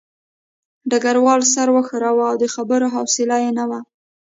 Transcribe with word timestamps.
ډګروال 0.89 1.41
سر 1.53 1.67
وښوراوه 1.75 2.25
او 2.31 2.35
د 2.41 2.45
خبرو 2.53 2.87
حوصله 2.93 3.35
یې 3.43 3.51
نه 3.57 3.65
وه 3.69 3.79